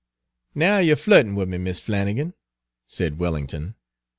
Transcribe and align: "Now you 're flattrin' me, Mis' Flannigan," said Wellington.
"Now 0.55 0.79
you 0.79 0.93
're 0.93 0.95
flattrin' 0.95 1.47
me, 1.51 1.59
Mis' 1.59 1.79
Flannigan," 1.79 2.33
said 2.87 3.19
Wellington. 3.19 3.75